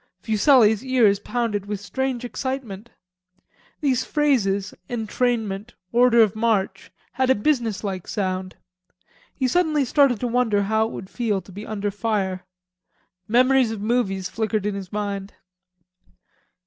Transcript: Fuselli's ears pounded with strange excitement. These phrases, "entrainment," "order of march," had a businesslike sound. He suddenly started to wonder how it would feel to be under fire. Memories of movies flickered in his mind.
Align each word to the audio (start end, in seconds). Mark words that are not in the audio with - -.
Fuselli's 0.23 0.83
ears 0.83 1.19
pounded 1.19 1.67
with 1.67 1.79
strange 1.79 2.25
excitement. 2.25 2.89
These 3.81 4.03
phrases, 4.03 4.73
"entrainment," 4.89 5.73
"order 5.91 6.23
of 6.23 6.35
march," 6.35 6.91
had 7.11 7.29
a 7.29 7.35
businesslike 7.35 8.07
sound. 8.07 8.55
He 9.35 9.47
suddenly 9.47 9.85
started 9.85 10.19
to 10.21 10.27
wonder 10.27 10.63
how 10.63 10.87
it 10.87 10.91
would 10.91 11.09
feel 11.11 11.39
to 11.41 11.51
be 11.51 11.67
under 11.67 11.91
fire. 11.91 12.47
Memories 13.27 13.69
of 13.69 13.79
movies 13.79 14.27
flickered 14.27 14.65
in 14.65 14.73
his 14.73 14.91
mind. 14.91 15.35